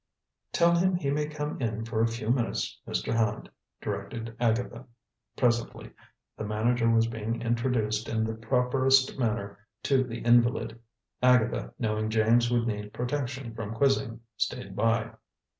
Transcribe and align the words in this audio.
"Tell 0.51 0.75
him 0.75 0.95
he 0.95 1.11
may 1.11 1.27
come 1.27 1.61
in 1.61 1.85
for 1.85 2.01
a 2.01 2.07
few 2.07 2.31
minutes, 2.31 2.79
Mr. 2.87 3.13
Hand," 3.13 3.51
directed 3.83 4.35
Agatha. 4.39 4.85
Presently 5.37 5.91
the 6.35 6.43
manager 6.43 6.89
was 6.89 7.05
being 7.05 7.39
introduced 7.43 8.09
in 8.09 8.23
the 8.23 8.33
properest 8.33 9.19
manner 9.19 9.59
to 9.83 10.03
the 10.03 10.21
invalid. 10.21 10.79
Agatha, 11.21 11.75
knowing 11.77 12.09
James 12.09 12.49
would 12.49 12.65
need 12.65 12.93
protection 12.93 13.53
from 13.53 13.75
quizzing, 13.75 14.21
stayed 14.37 14.75
by. 14.75 15.11